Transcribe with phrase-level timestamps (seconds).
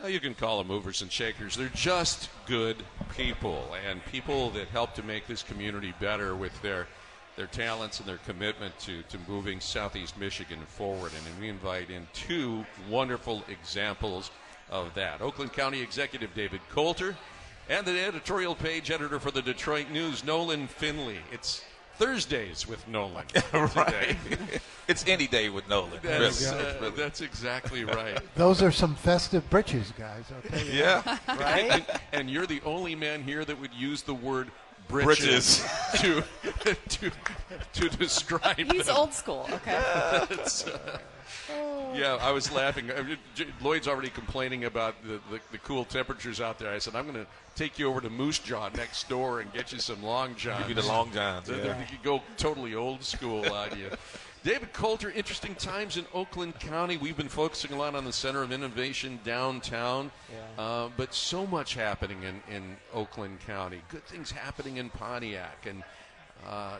[0.00, 1.56] Well, you can call them movers and shakers.
[1.56, 2.76] They're just good
[3.16, 6.86] people and people that help to make this community better with their
[7.36, 11.12] their talents and their commitment to, to moving Southeast Michigan forward.
[11.14, 14.32] And we invite in two wonderful examples
[14.70, 15.20] of that.
[15.20, 17.16] Oakland County Executive David Coulter
[17.68, 21.18] and the editorial page editor for the Detroit News, Nolan Finley.
[21.30, 21.62] It's
[21.94, 23.26] Thursdays with Nolan.
[23.52, 24.16] right.
[24.88, 26.00] It's any day with Nolan.
[26.02, 26.58] That's, really.
[26.58, 26.90] Uh, really.
[26.96, 28.18] that's exactly right.
[28.34, 30.24] Those are some festive britches, guys.
[30.72, 31.18] yeah.
[31.28, 31.70] right?
[31.70, 34.50] And, and, you're the only man here that would use the word
[34.88, 35.62] britches,
[35.96, 36.24] to,
[36.88, 37.10] to,
[37.74, 38.96] to describe He's them.
[38.96, 39.76] old school, okay.
[39.76, 40.26] uh,
[41.94, 42.90] yeah, I was laughing.
[43.60, 46.70] Lloyd's already complaining about the, the, the cool temperatures out there.
[46.70, 49.78] I said, I'm going to take you over to Moosejaw next door and get you
[49.78, 50.66] some long johns.
[50.66, 51.48] Give you the long johns.
[51.48, 51.78] Yeah.
[51.90, 53.90] You go totally old school on you.
[54.48, 56.96] David Coulter, interesting times in Oakland County.
[56.96, 60.64] We've been focusing a lot on the Center of Innovation downtown, yeah.
[60.64, 63.82] uh, but so much happening in, in Oakland County.
[63.90, 65.84] Good things happening in Pontiac, and
[66.48, 66.78] uh,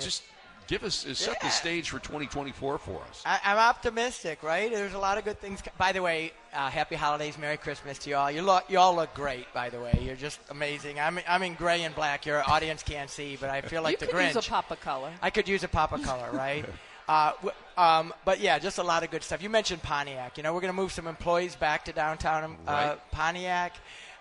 [0.00, 0.24] just
[0.66, 1.46] give us uh, set yeah.
[1.46, 3.22] the stage for 2024 for us.
[3.24, 4.68] I, am optimistic, right?
[4.68, 5.62] There's a lot of good things.
[5.78, 8.28] By the way, uh, happy holidays, Merry Christmas to you all.
[8.28, 9.46] You look, you all look great.
[9.54, 10.98] By the way, you're just amazing.
[10.98, 12.26] I'm, I'm in gray and black.
[12.26, 14.34] Your audience can't see, but I feel like you the could Grinch.
[14.34, 15.12] use a pop of color.
[15.22, 16.64] I could use a pop of color, right?
[17.08, 17.32] Uh,
[17.76, 19.42] um, but yeah, just a lot of good stuff.
[19.42, 20.36] You mentioned Pontiac.
[20.36, 23.10] You know, we're going to move some employees back to downtown uh, right.
[23.10, 23.74] Pontiac.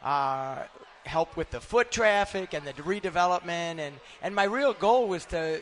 [0.04, 0.64] Uh,
[1.06, 5.62] help with the foot traffic and the redevelopment, and and my real goal was to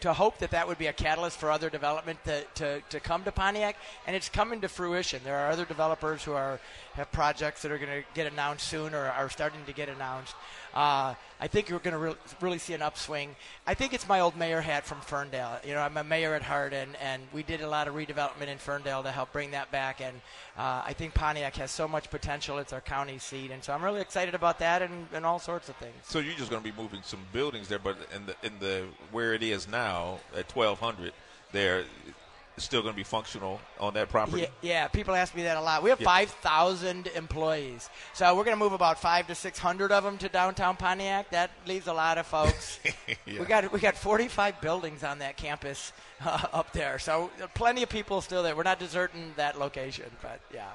[0.00, 3.24] to hope that that would be a catalyst for other development to, to, to come
[3.24, 5.20] to Pontiac, and it's coming to fruition.
[5.24, 6.60] There are other developers who are
[6.94, 10.34] have projects that are going to get announced soon or are starting to get announced.
[10.74, 13.36] Uh, I think you're going to re- really see an upswing.
[13.66, 15.58] I think it's my old mayor hat from Ferndale.
[15.64, 18.48] You know, I'm a mayor at heart, and, and we did a lot of redevelopment
[18.48, 20.00] in Ferndale to help bring that back.
[20.00, 20.16] And
[20.56, 22.58] uh, I think Pontiac has so much potential.
[22.58, 25.68] It's our county seat, and so I'm really excited about that and, and all sorts
[25.68, 25.94] of things.
[26.02, 28.84] So you're just going to be moving some buildings there, but in the in the
[29.12, 29.95] where it is now
[30.36, 31.12] at 1200,
[31.52, 31.84] there
[32.58, 34.42] still going to be functional on that property?
[34.42, 35.82] Yeah, yeah, people ask me that a lot.
[35.82, 36.06] We have yeah.
[36.06, 37.90] 5,000 employees.
[38.14, 41.30] So we're going to move about 5 to 600 of them to downtown Pontiac.
[41.30, 42.80] That leaves a lot of folks.
[43.26, 43.40] yeah.
[43.40, 45.92] We got we got 45 buildings on that campus
[46.24, 46.98] uh, up there.
[46.98, 48.56] So plenty of people still there.
[48.56, 50.70] We're not deserting that location, but yeah.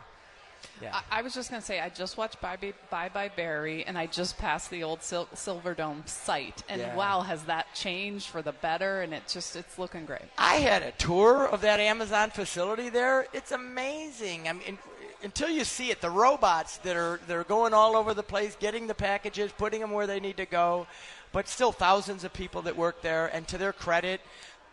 [0.82, 1.00] Yeah.
[1.12, 3.86] I, I, was just going to say, I just watched Bye Bye, Bye Bye Barry,
[3.86, 6.96] and I just passed the old Sil- Silverdome site, and yeah.
[6.96, 9.02] wow, has that changed for the better?
[9.02, 10.22] And it just it's looking great.
[10.38, 13.28] I had a tour of that Amazon facility there.
[13.34, 14.48] It's amazing.
[14.48, 14.78] I mean,
[15.24, 18.88] until you see it, the robots that are they're going all over the place, getting
[18.88, 20.88] the packages, putting them where they need to go,
[21.32, 23.28] but still thousands of people that work there.
[23.28, 24.22] And to their credit,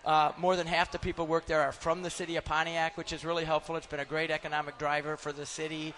[0.04, 3.12] uh, more than half the people work there are from the city of Pontiac, which
[3.12, 3.76] is really helpful.
[3.76, 5.92] It's been a great economic driver for the city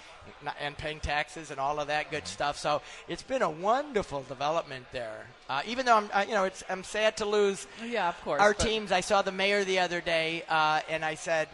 [0.60, 2.58] and paying taxes and all of that good stuff.
[2.58, 5.26] So it's been a wonderful development there.
[5.48, 7.66] Uh, even though I'm, uh, you know, it's, I'm sad to lose.
[7.84, 8.40] Yeah, of course.
[8.40, 8.90] Our teams.
[8.90, 11.48] I saw the mayor the other day, uh, and I said,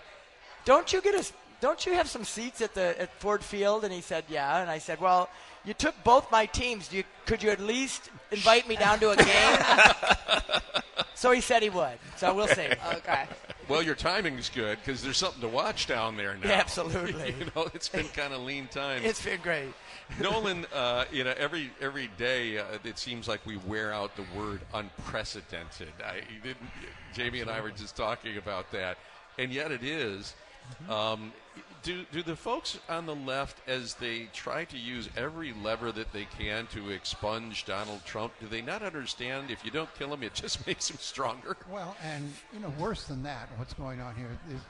[0.64, 1.32] "Don't you get us?
[1.60, 4.70] Don't you have some seats at the at Ford Field?" And he said, "Yeah." And
[4.70, 5.28] I said, "Well."
[5.66, 6.92] You took both my teams.
[6.92, 9.58] You, could you at least invite me down to a game?
[11.16, 11.98] So he said he would.
[12.16, 12.68] So we'll see.
[12.94, 13.24] okay.
[13.68, 16.48] Well, your timing's good because there's something to watch down there now.
[16.48, 17.34] Yeah, absolutely.
[17.38, 19.02] you know, it's been kind of lean time.
[19.02, 19.72] It's been great.
[20.20, 24.24] Nolan, uh, you know, every every day uh, it seems like we wear out the
[24.38, 25.88] word unprecedented.
[26.04, 26.20] I,
[27.14, 28.98] Jamie and I were just talking about that,
[29.38, 30.34] and yet it is.
[30.84, 30.92] Mm-hmm.
[30.92, 31.32] Um,
[31.86, 36.12] do do the folks on the left, as they try to use every lever that
[36.12, 40.24] they can to expunge Donald Trump, do they not understand if you don't kill him,
[40.24, 41.56] it just makes him stronger?
[41.70, 44.60] Well, and you know, worse than that, what's going on here is,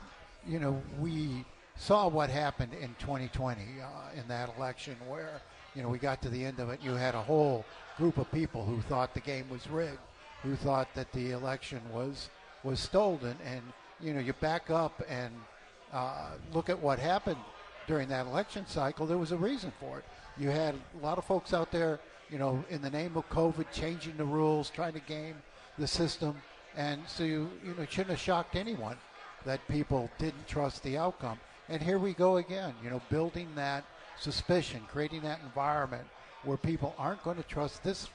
[0.47, 1.43] you know, we
[1.75, 3.85] saw what happened in 2020 uh,
[4.15, 5.41] in that election, where
[5.73, 7.65] you know we got to the end of it, you had a whole
[7.97, 9.97] group of people who thought the game was rigged,
[10.43, 12.29] who thought that the election was
[12.63, 13.63] was stolen, and
[13.99, 15.33] you know, you back up and
[15.93, 17.37] uh, look at what happened
[17.87, 19.05] during that election cycle.
[19.05, 20.05] There was a reason for it.
[20.37, 23.65] You had a lot of folks out there, you know, in the name of COVID,
[23.71, 25.35] changing the rules, trying to game
[25.77, 26.35] the system,
[26.75, 28.97] and so you, you know, it shouldn't have shocked anyone
[29.45, 31.39] that people didn't trust the outcome.
[31.69, 33.83] And here we go again, you know, building that
[34.19, 36.05] suspicion, creating that environment
[36.43, 38.09] where people aren't going to trust this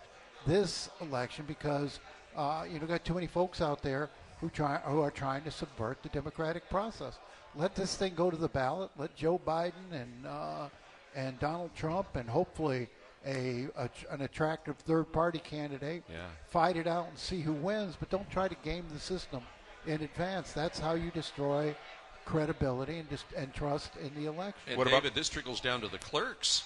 [0.46, 2.00] this election because
[2.36, 4.10] uh, you know got too many folks out there
[4.42, 7.18] who try who are trying to subvert the democratic process
[7.54, 8.90] let this thing go to the ballot.
[8.96, 10.68] Let Joe Biden and uh,
[11.14, 12.88] and Donald Trump and hopefully
[13.26, 16.26] a, a an attractive third party candidate yeah.
[16.48, 17.96] fight it out and see who wins.
[17.98, 19.42] But don't try to game the system
[19.86, 20.52] in advance.
[20.52, 21.74] That's how you destroy
[22.24, 24.62] credibility and just and trust in the election.
[24.68, 26.64] And What about- David, this trickles down to the clerks.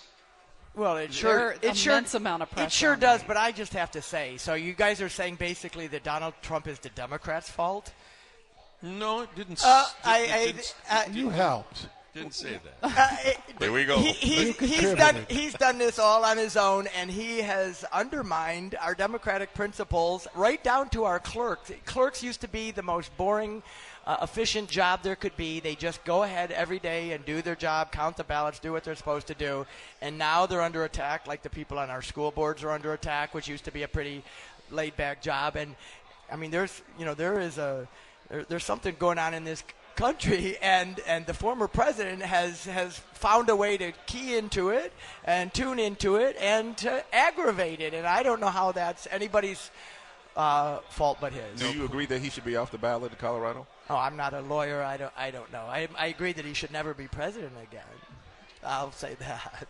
[0.76, 3.20] Well, it sure are it sure amount of it sure does.
[3.20, 3.28] them.
[3.28, 6.69] But I just have to say, so you guys are saying basically that Donald Trump
[6.69, 7.93] is the Democrats' fault?
[8.82, 9.62] No, it didn't.
[9.64, 11.88] Uh, s- I, it I, didn't, uh, you helped.
[12.12, 12.75] didn't say that.
[12.82, 13.96] uh, There we go.
[13.99, 18.75] He, he's, he's done he's done this all on his own, and he has undermined
[18.81, 21.73] our democratic principles right down to our clerks.
[21.87, 23.62] Clerks used to be the most boring,
[24.06, 25.60] uh, efficient job there could be.
[25.60, 28.84] They just go ahead every day and do their job, count the ballots, do what
[28.84, 29.66] they're supposed to do,
[30.00, 31.26] and now they're under attack.
[31.26, 33.88] Like the people on our school boards are under attack, which used to be a
[33.88, 34.22] pretty
[34.70, 35.56] laid back job.
[35.56, 35.74] And
[36.30, 37.88] I mean, there's you know there is a
[38.30, 39.64] there, there's something going on in this
[39.96, 44.92] country and and the former president has has found a way to key into it
[45.24, 49.70] and tune into it and to aggravate it and I don't know how that's anybody's
[50.36, 51.58] uh, fault but his.
[51.58, 53.66] Do you agree that he should be off the ballot in Colorado?
[53.88, 54.82] Oh, I'm not a lawyer.
[54.82, 55.62] I don't I don't know.
[55.66, 57.82] I I agree that he should never be president again.
[58.64, 59.66] I'll say that.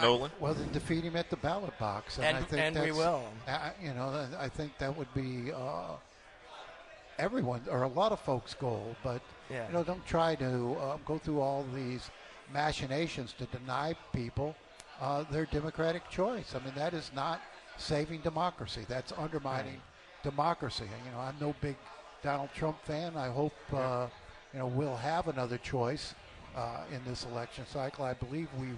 [0.00, 0.30] Nolan?
[0.40, 3.22] Well, then defeat him at the ballot box, and, And- I think and we will.
[3.46, 5.96] I- you know, I think that would be uh,
[7.18, 8.96] everyone or a lot of folks' goal.
[9.02, 9.66] But Yeah.
[9.66, 12.10] you know, don't try to uh, go through all these
[12.52, 14.54] machinations to deny people
[15.00, 16.54] uh, their democratic choice.
[16.54, 17.40] I mean, that is not
[17.80, 18.84] saving democracy.
[18.88, 19.80] That's undermining
[20.22, 20.84] democracy.
[20.84, 21.76] And, you know, I'm no big
[22.22, 23.16] Donald Trump fan.
[23.16, 24.06] I hope uh,
[24.52, 26.14] you know we'll have another choice
[26.56, 28.04] uh, in this election cycle.
[28.04, 28.68] I believe we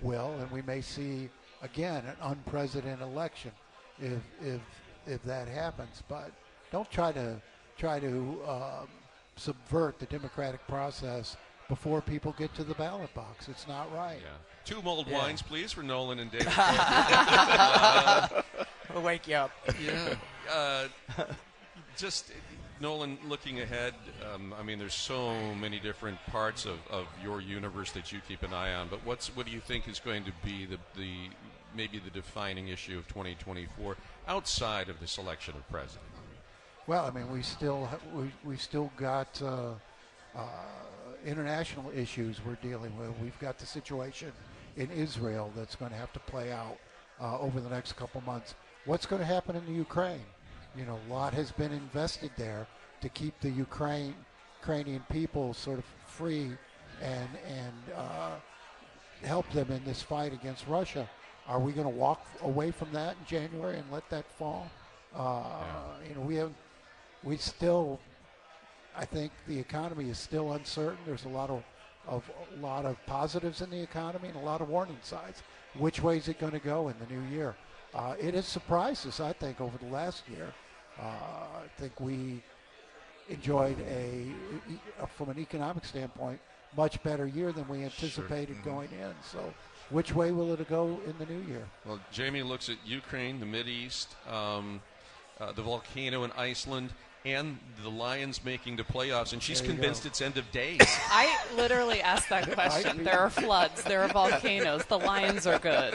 [0.00, 1.30] will, and we may see
[1.62, 3.52] again an unprecedented election
[4.00, 4.60] if if
[5.06, 6.02] if that happens.
[6.08, 6.30] But
[6.70, 7.40] don't try to
[7.78, 8.88] try to um,
[9.36, 11.36] subvert the democratic process
[11.70, 13.48] before people get to the ballot box.
[13.48, 14.18] It's not right.
[14.20, 14.28] Yeah.
[14.66, 15.18] Two mulled Yeah.
[15.18, 16.48] wines, please, for Nolan and David.
[18.92, 19.52] We'll wake you up.
[19.80, 20.14] yeah.
[20.52, 20.88] Uh,
[21.96, 22.32] just
[22.80, 23.94] Nolan, looking ahead.
[24.34, 28.42] Um, I mean, there's so many different parts of, of your universe that you keep
[28.42, 28.88] an eye on.
[28.88, 31.28] But what's what do you think is going to be the the
[31.76, 33.96] maybe the defining issue of 2024
[34.26, 36.02] outside of the selection of president?
[36.88, 39.74] Well, I mean, we still we we still got uh,
[40.34, 40.40] uh,
[41.26, 43.10] international issues we're dealing with.
[43.22, 44.32] We've got the situation
[44.76, 46.78] in Israel that's going to have to play out
[47.20, 48.54] uh, over the next couple months.
[48.84, 50.24] What's going to happen in the Ukraine?
[50.76, 52.66] You know, a lot has been invested there
[53.00, 54.14] to keep the Ukraine
[54.60, 56.50] Ukrainian people sort of free
[57.02, 58.34] and and uh,
[59.22, 61.08] help them in this fight against Russia.
[61.48, 64.70] Are we going to walk away from that in January and let that fall?
[65.14, 65.64] Uh,
[66.06, 66.52] You know, we have,
[67.24, 67.98] we still,
[68.96, 70.98] I think the economy is still uncertain.
[71.06, 71.62] There's a lot of,
[72.06, 75.42] of a lot of positives in the economy and a lot of warning signs.
[75.78, 77.54] Which way is it going to go in the new year?
[77.94, 80.52] Uh, it has surprised us, I think, over the last year.
[81.00, 82.42] Uh, I think we
[83.28, 84.26] enjoyed a,
[85.16, 86.40] from an economic standpoint,
[86.76, 89.12] much better year than we anticipated going in.
[89.22, 89.52] So,
[89.90, 91.66] which way will it go in the new year?
[91.84, 94.80] Well, Jamie looks at Ukraine, the Mid East, um,
[95.40, 96.92] uh, the volcano in Iceland,
[97.24, 100.08] and the Lions making the playoffs, and she's There convinced go.
[100.08, 100.80] it's end of days.
[101.10, 103.04] I literally asked that question.
[103.04, 103.82] There are floods.
[103.82, 104.84] There are volcanoes.
[104.86, 105.94] The lions are good.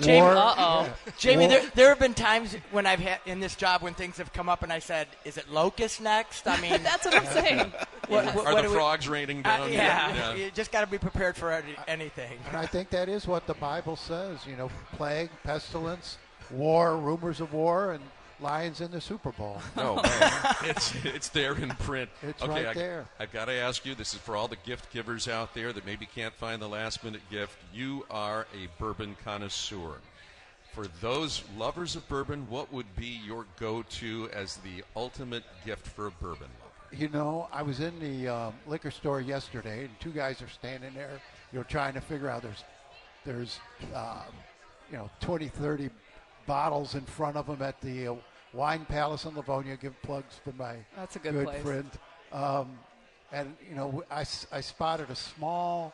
[0.00, 0.82] Jamie, War- uh oh.
[1.06, 1.12] yeah.
[1.18, 4.32] Jamie, there, there have been times when I've had in this job when things have
[4.32, 7.58] come up and I said, "Is it locust next?" I mean, That's what I'm saying.
[8.08, 9.72] what, what, Are what the do we- frogs raining Uh, down?
[9.72, 11.52] yeah, you just got to be prepared for
[11.86, 12.38] anything.
[12.48, 14.38] And I think that is what the Bible says.
[14.46, 16.18] You know, plague, pestilence,
[16.50, 18.02] war, rumors of war, and
[18.40, 19.60] lions in the Super Bowl.
[19.76, 20.32] No, man.
[20.64, 22.10] it's it's there in print.
[22.22, 23.06] It's okay, right I, there.
[23.18, 23.94] I've got to ask you.
[23.94, 27.02] This is for all the gift givers out there that maybe can't find the last
[27.04, 27.56] minute gift.
[27.72, 29.96] You are a bourbon connoisseur.
[30.72, 36.08] For those lovers of bourbon, what would be your go-to as the ultimate gift for
[36.08, 37.02] a bourbon lover?
[37.02, 40.92] You know, I was in the um, liquor store yesterday, and two guys are standing
[40.94, 41.20] there.
[41.52, 42.64] You know, trying to figure out there's
[43.24, 43.58] there's
[43.94, 44.32] um,
[44.90, 45.90] you know 20, 30
[46.46, 48.14] bottles in front of them at the uh,
[48.52, 49.76] Wine Palace in Livonia.
[49.76, 51.62] Give plugs for my That's a good place.
[51.62, 51.90] friend.
[52.32, 52.78] Um,
[53.32, 55.92] and you know, I, I spotted a small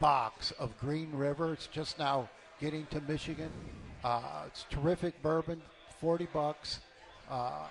[0.00, 1.52] box of Green River.
[1.52, 2.28] It's just now
[2.60, 3.50] getting to Michigan.
[4.04, 5.60] Uh, it's terrific bourbon,
[6.00, 6.80] forty bucks.
[7.30, 7.66] Uh,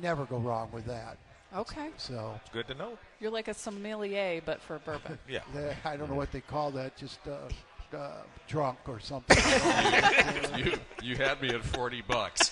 [0.00, 1.18] never go wrong with that.
[1.54, 1.90] Okay.
[1.98, 2.98] So It's good to know.
[3.20, 5.18] You're like a sommelier, but for bourbon.
[5.28, 5.42] Yeah.
[5.84, 7.36] I don't know what they call that, just uh,
[7.94, 9.36] uh, drunk or something.
[10.58, 12.50] you you had me at forty bucks.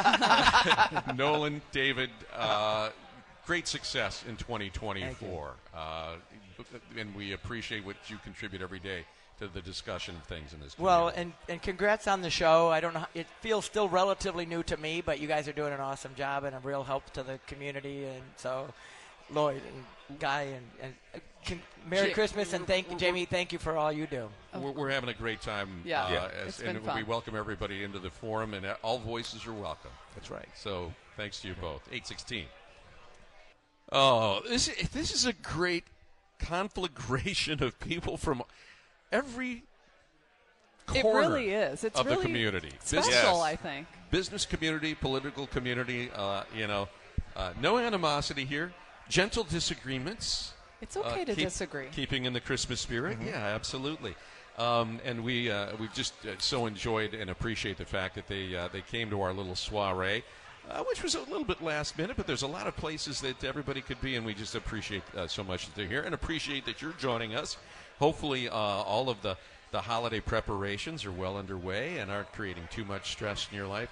[1.14, 2.90] Nolan, David, uh,
[3.46, 6.14] great success in 2024, uh,
[6.96, 9.04] and we appreciate what you contribute every day
[9.38, 10.78] to the discussion of things in this.
[10.78, 12.70] Well, and, and congrats on the show.
[12.70, 13.06] I don't know.
[13.14, 16.44] It feels still relatively new to me, but you guys are doing an awesome job
[16.44, 18.04] and a real help to the community.
[18.04, 18.68] And so,
[19.30, 19.62] Lloyd
[20.08, 21.22] and Guy and, and con-
[21.88, 23.24] Merry Ja- Christmas and thank Jamie.
[23.24, 24.28] Thank you for all you do.
[24.54, 25.82] We're, we're having a great time.
[25.84, 26.04] Yeah.
[26.04, 26.28] uh, Yeah.
[26.42, 26.96] as- It's been and fun.
[26.96, 29.90] we welcome everybody into the forum, and uh, all voices are welcome.
[30.14, 30.48] That's right.
[30.54, 31.82] So thanks to you both.
[31.90, 32.46] Eight sixteen.
[33.90, 35.84] Oh, this this is a great
[36.38, 38.42] conflagration of people from
[39.10, 39.64] every
[40.94, 41.84] It corner really is.
[41.84, 42.72] It's of really the community.
[42.82, 43.86] special, Business, I think.
[44.10, 46.10] business community, political community.
[46.14, 46.88] Uh, you know,
[47.36, 48.72] uh, no animosity here.
[49.08, 50.54] Gentle disagreements.
[50.82, 51.86] It's Uh, okay to keep- disagree.
[51.92, 54.14] Keeping in the Christmas spirit, yeah, absolutely.
[54.58, 58.54] Um, and we uh, we've just uh, so enjoyed and appreciate the fact that they
[58.54, 60.22] uh, they came to our little soiree,
[60.68, 63.42] uh, which was a little bit last minute, but there's a lot of places that
[63.44, 66.66] everybody could be, and we just appreciate uh, so much that they're here and appreciate
[66.66, 67.56] that you're joining us.
[67.98, 69.36] Hopefully, uh, all of the
[69.70, 73.88] the holiday preparations are well underway and aren't creating too much stress in your life.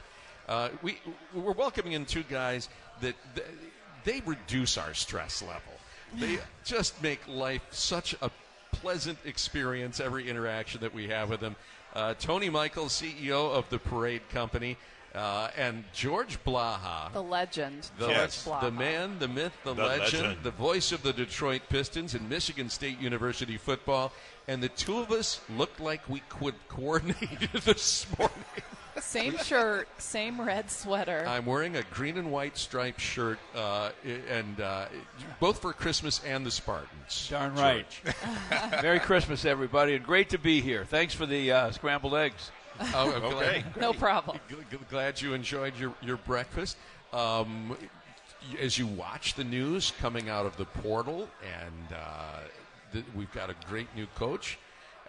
[0.47, 0.99] Uh, we
[1.33, 2.69] we're welcoming in two guys
[3.01, 3.47] that th-
[4.05, 5.70] they reduce our stress level.
[6.19, 8.31] They just make life such a
[8.73, 11.57] pleasant experience every interaction that we have with them.
[11.95, 14.77] Uh, Tony Michaels, CEO of the Parade Company,
[15.15, 18.45] uh, and George Blaha, The legend, the, Yes.
[18.45, 18.61] George Blaha.
[18.63, 20.43] the man, the myth, the, The legend, legend.
[20.45, 24.13] the voice of the Detroit Pistons and Michigan State University football.
[24.47, 28.37] And the two of us looked like we could coordinate this morning.
[29.01, 31.25] Same shirt, same red sweater.
[31.27, 33.91] I'm wearing a green and white striped shirt, uh,
[34.29, 34.87] and uh,
[35.41, 37.29] both for Christmas and the Spartans.
[37.31, 37.87] Darn right.
[38.83, 40.85] Merry Christmas, everybody, and great to be here.
[40.85, 42.51] Thanks for the uh, scrambled eggs.
[42.95, 43.65] Oh, Okay.
[43.75, 44.39] glad, no problem.
[44.49, 46.77] g- g- glad you enjoyed your, your breakfast.
[47.13, 47.77] Um,
[48.61, 51.29] as you watch the news coming out of the portal,
[51.61, 52.39] and uh,
[52.93, 54.59] th- we've got a great new coach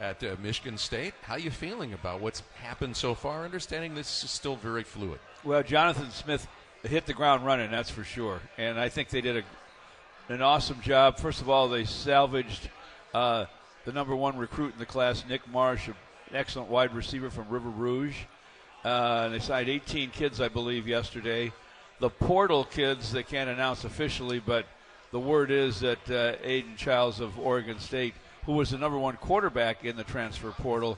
[0.02, 1.14] at uh, Michigan State.
[1.22, 3.46] How you feeling about what's happened so far?
[3.46, 5.20] Understanding this is still very fluid.
[5.44, 6.48] Well, Jonathan Smith
[6.84, 8.42] hit the ground running, that's for sure.
[8.58, 11.20] And I think they did a, an awesome job.
[11.20, 12.70] First of all, they salvaged
[13.14, 13.46] uh,
[13.86, 15.96] the number one recruit in the class, Nick Marsh, an
[16.34, 18.18] excellent wide receiver from River Rouge.
[18.84, 21.54] Uh, they signed 18 kids, I believe, yesterday.
[22.00, 24.66] The portal kids they can't announce officially, but
[25.12, 29.18] the word is that uh, Aidan Chiles of Oregon State, who was the number one
[29.18, 30.98] quarterback in the transfer portal,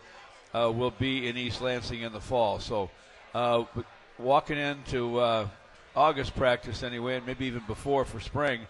[0.53, 2.59] uh, will be in East Lansing in the fall.
[2.59, 2.89] So,
[3.33, 3.63] uh,
[4.17, 5.47] walking into uh,
[5.95, 8.61] August practice anyway, and maybe even before for spring,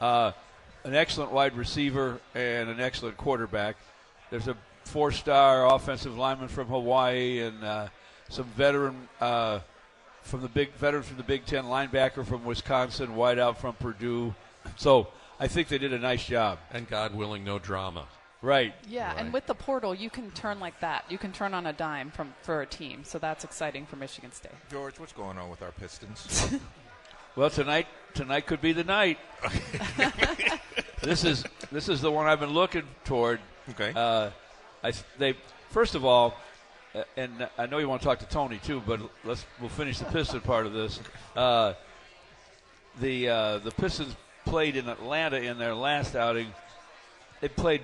[0.00, 0.32] uh,
[0.84, 3.76] an excellent wide receiver and an excellent quarterback.
[4.30, 7.88] There's a four-star offensive lineman from Hawaii and uh,
[8.28, 9.60] some veteran uh,
[10.22, 14.34] from the big veteran from the Big Ten, linebacker from Wisconsin, wideout from Purdue.
[14.76, 15.08] So
[15.38, 16.58] I think they did a nice job.
[16.70, 18.06] And God willing, no drama.
[18.42, 18.74] Right.
[18.88, 19.18] Yeah, Right.
[19.20, 21.04] and with the portal, you can turn like that.
[21.08, 24.32] You can turn on a dime from for a team, so that's exciting for Michigan
[24.32, 24.50] State.
[24.70, 26.52] George, what's going on with our Pistons?
[27.34, 29.18] Well, tonight tonight could be the night.
[31.02, 33.40] this is this is the one I've been looking toward.
[33.70, 33.92] okay.
[33.96, 34.28] Uh,
[34.84, 35.34] I they
[35.70, 36.34] first of all,
[36.94, 39.98] uh, and I know you want to talk to Tony too, but let's we'll finish
[39.98, 41.00] the Piston part of this.
[41.34, 41.72] Uh,
[43.00, 46.48] the uh, the Pistons played in Atlanta in their last outing.
[47.40, 47.80] They played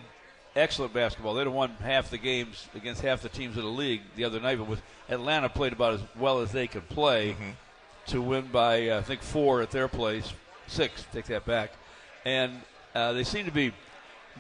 [0.59, 1.35] excellent basketball.
[1.35, 4.41] They'd have won half the games against half the teams in the league the other
[4.41, 7.37] night, but with Atlanta played about as well as they could play
[8.07, 10.33] to win by uh, I think four at their place,
[10.67, 11.05] six.
[11.13, 11.73] Take that back,
[12.25, 12.61] and
[12.95, 13.73] uh, they seem to be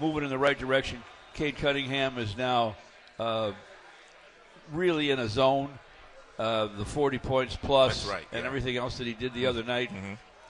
[0.00, 1.02] moving in the right direction.
[1.34, 2.76] Cade Cunningham is now
[3.18, 3.52] uh,
[4.72, 5.70] really in a zone.
[6.38, 8.46] Uh, the 40 points plus right, and yeah.
[8.46, 9.90] everything else that he did the other night,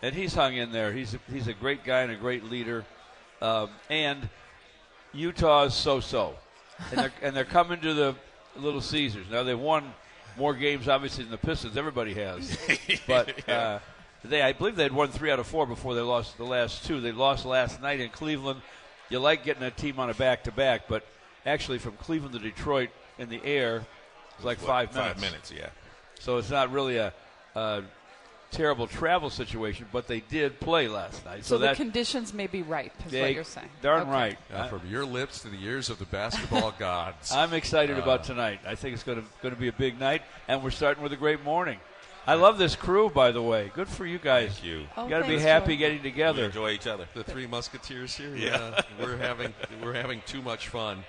[0.03, 0.93] and he's hung in there.
[0.93, 2.85] He's a, he's a great guy and a great leader.
[3.41, 4.29] Um, and
[5.13, 6.35] Utah's so-so,
[6.91, 8.15] and they're, and they're coming to the
[8.57, 9.43] Little Caesars now.
[9.43, 9.93] They've won
[10.37, 11.77] more games obviously than the Pistons.
[11.77, 12.59] Everybody has,
[13.07, 13.79] but uh,
[14.25, 16.85] they I believe they had won three out of four before they lost the last
[16.85, 17.01] two.
[17.01, 18.61] They lost last night in Cleveland.
[19.11, 21.07] You like getting a team on a back-to-back, but
[21.47, 23.87] actually from Cleveland to Detroit in the air
[24.39, 25.15] is like five minutes.
[25.15, 25.71] Five minutes, yeah.
[26.21, 27.13] So it's not really a,
[27.55, 27.83] a
[28.51, 31.45] terrible travel situation, but they did play last night.
[31.45, 33.69] So, So, the conditions may be right, is they- what you're saying.
[33.83, 34.11] darn Okay.
[34.11, 34.39] right.
[34.53, 37.31] Uh, from your lips to the ears of the basketball gods.
[37.33, 38.61] I'm excited Uh, about tonight.
[38.67, 41.13] I think it's going to going to be a big night, and we're starting with
[41.13, 41.79] a great morning.
[42.27, 43.71] I love this crew, by the way.
[43.75, 44.53] Good for you guys.
[44.53, 44.87] Thank you.
[44.99, 45.79] Oh, got to be happy George.
[45.79, 46.45] getting We together.
[46.45, 47.07] enjoy each other.
[47.15, 48.35] the three musketeers here.
[48.37, 48.83] Yeah.
[49.01, 51.05] we're having we're having too much fun.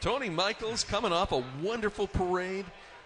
[0.00, 2.64] Tony Michaels coming off a wonderful parade,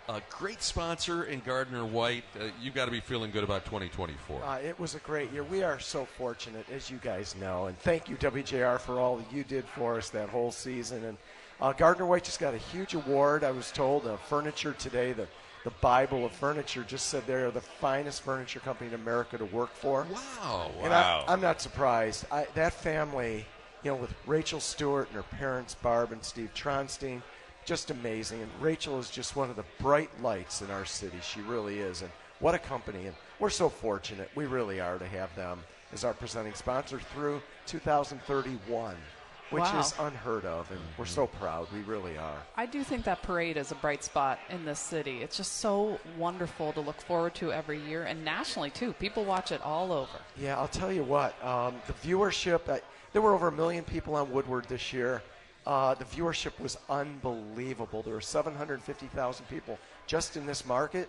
[0.08, 2.24] a great sponsor in Gardner White.
[2.38, 4.42] Uh, you got to be feeling good about 2024.
[4.44, 5.42] Uh, it was a great year.
[5.44, 9.32] We are so fortunate, as you guys know, and thank you WJR for all that
[9.32, 11.04] you did for us that whole season.
[11.04, 11.18] And
[11.60, 13.42] uh, Gardner White just got a huge award.
[13.44, 15.26] I was told uh, Furniture Today, the
[15.64, 19.44] the Bible of furniture, just said they are the finest furniture company in America to
[19.46, 20.06] work for.
[20.12, 20.70] wow.
[20.80, 21.24] And Wow.
[21.26, 22.24] I, I'm not surprised.
[22.30, 23.44] I, that family
[23.82, 27.20] you know, with Rachel Stewart and her parents, Barb and Steve Tronstein,
[27.66, 28.40] just amazing.
[28.40, 31.18] And Rachel is just one of the bright lights in our city.
[31.20, 32.00] She really is.
[32.00, 33.06] And what a company.
[33.06, 34.30] And we're so fortunate.
[34.34, 35.58] We really are to have them
[35.92, 38.96] as our presenting sponsor through 2031
[39.50, 39.80] which wow.
[39.80, 41.68] is unheard of, and we're so proud.
[41.72, 42.38] We really are.
[42.56, 45.22] I do think that parade is a bright spot in this city.
[45.22, 48.92] It's just so wonderful to look forward to every year, and nationally too.
[48.94, 50.18] People watch it all over.
[50.36, 51.42] Yeah, I'll tell you what.
[51.44, 52.68] Um, the viewership.
[52.68, 52.78] Uh,
[53.12, 55.22] there were over a million people on Woodward this year.
[55.66, 58.02] Uh, the viewership was unbelievable.
[58.02, 61.08] There were 750,000 people just in this market.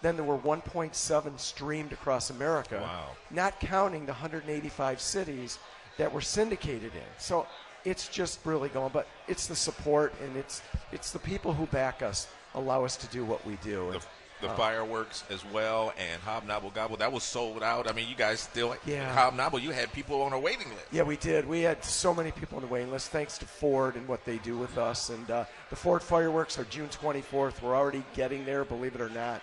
[0.00, 2.80] Then there were 1.7 streamed across America.
[2.82, 3.08] Wow.
[3.30, 5.58] Not counting the 185 cities
[5.98, 7.02] that were syndicated in.
[7.18, 7.46] So
[7.84, 8.90] it's just really going.
[8.92, 10.62] But it's the support and it's
[10.92, 13.90] it's the people who back us allow us to do what we do.
[13.92, 14.00] The,
[14.40, 17.88] the uh, fireworks as well and Hobnobble Gobble that was sold out.
[17.88, 19.14] I mean, you guys still yeah.
[19.14, 19.60] Hobnobble.
[19.60, 20.86] You had people on a waiting list.
[20.92, 21.46] Yeah, we did.
[21.46, 24.38] We had so many people on the waiting list thanks to Ford and what they
[24.38, 25.10] do with us.
[25.10, 27.62] And uh, the Ford fireworks are June 24th.
[27.62, 29.42] We're already getting there, believe it or not.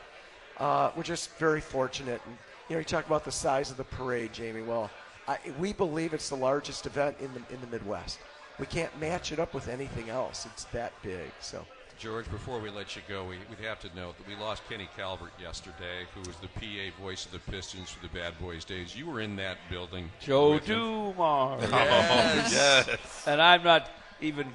[0.57, 2.21] Uh, we're just very fortunate.
[2.25, 2.37] And
[2.69, 4.61] you know, you talk about the size of the parade, Jamie.
[4.61, 4.89] Well,
[5.27, 8.19] I, we believe it's the largest event in the in the Midwest.
[8.57, 10.45] We can't match it up with anything else.
[10.45, 11.31] It's that big.
[11.41, 11.65] So.
[11.97, 14.89] George, before we let you go, we, would have to note that we lost Kenny
[14.97, 18.95] Calvert yesterday, who was the PA voice of the Pistons for the Bad Boys days.
[18.95, 20.09] You were in that building.
[20.19, 21.69] Joe Dumars.
[21.71, 22.51] Yes.
[22.51, 23.23] yes.
[23.27, 23.89] And I'm not
[24.21, 24.47] even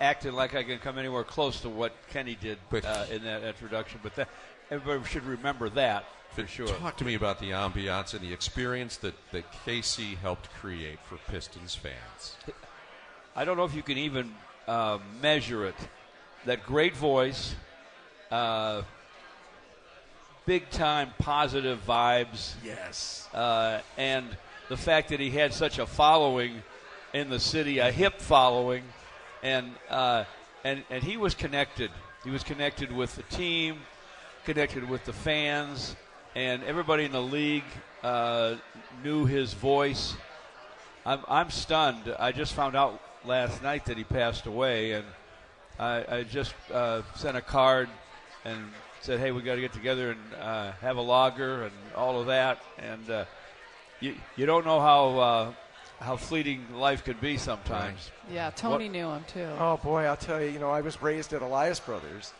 [0.00, 4.00] acting like I can come anywhere close to what Kenny did uh, in that introduction,
[4.02, 4.28] but that,
[4.70, 6.68] everybody should remember that for sure.
[6.68, 11.16] Talk to me about the ambiance and the experience that, that KC helped create for
[11.30, 12.36] Pistons fans.
[13.34, 14.32] I don't know if you can even
[14.68, 15.74] uh, measure it.
[16.46, 17.56] That great voice,
[18.30, 18.82] uh,
[20.46, 22.54] big time positive vibes.
[22.64, 23.28] Yes.
[23.34, 24.24] Uh, and
[24.68, 26.62] the fact that he had such a following
[27.12, 28.84] in the city, a hip following,
[29.42, 30.22] and uh,
[30.62, 31.90] and and he was connected.
[32.22, 33.80] He was connected with the team,
[34.44, 35.96] connected with the fans,
[36.36, 37.64] and everybody in the league
[38.04, 38.54] uh,
[39.02, 40.14] knew his voice.
[41.04, 42.14] I'm, I'm stunned.
[42.20, 45.04] I just found out last night that he passed away, and
[45.78, 47.88] I, I just uh, sent a card
[48.44, 48.58] and
[49.00, 52.26] said, "Hey, we got to get together and uh, have a lager and all of
[52.26, 53.24] that." And uh,
[54.00, 55.52] you you don't know how uh,
[56.00, 58.10] how fleeting life could be sometimes.
[58.30, 58.92] Yeah, Tony what?
[58.92, 59.48] knew him too.
[59.58, 60.50] Oh boy, I'll tell you.
[60.50, 62.32] You know, I was raised at Elias Brothers,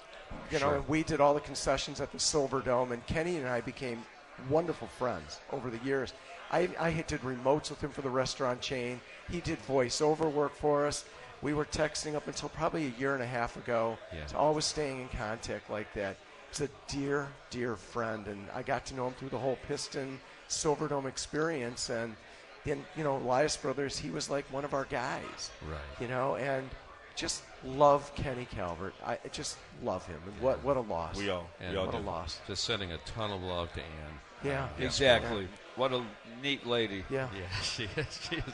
[0.51, 0.71] you sure.
[0.71, 4.03] know, and we did all the concessions at the Silverdome, and Kenny and I became
[4.49, 6.13] wonderful friends over the years.
[6.51, 9.01] I, I did remotes with him for the restaurant chain.
[9.31, 11.05] He did voiceover work for us.
[11.47, 13.97] We were texting up until probably a year and a half ago.
[14.13, 14.27] Yeah.
[14.27, 16.17] So always staying in contact like that.
[16.49, 20.19] He's a dear, dear friend, and I got to know him through the whole Piston
[20.49, 21.89] Silverdome experience.
[21.89, 22.17] And
[22.65, 25.53] then, you know, Elias Brothers, he was like one of our guys.
[25.71, 25.79] Right.
[26.01, 26.69] You know, and
[27.15, 28.95] just love Kenny Calvert.
[29.07, 31.17] I just love him, and what what a loss.
[31.17, 31.99] We all, and we all what do.
[31.99, 32.41] a loss.
[32.49, 34.19] Just sending a ton of love to Ann.
[34.45, 35.43] Yeah, exactly.
[35.43, 35.47] Yeah.
[35.77, 36.03] What a
[36.43, 37.05] neat lady.
[37.11, 37.43] Yeah, yeah.
[37.63, 37.89] She,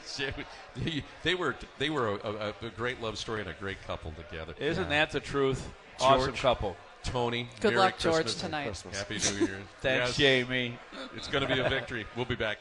[0.07, 0.33] she,
[0.83, 4.11] she, they were they were a, a, a, great love story and a great couple
[4.11, 4.53] together.
[4.59, 4.89] Isn't yeah.
[4.89, 5.69] that the truth?
[5.99, 6.75] George, awesome couple.
[7.03, 7.49] Tony.
[7.59, 8.83] Good Merry luck, Christmas George, tonight.
[8.93, 9.59] Happy New Year.
[9.81, 10.17] Thanks, yes.
[10.17, 10.77] Jamie.
[11.15, 12.05] It's going to be a victory.
[12.15, 12.59] We'll be back.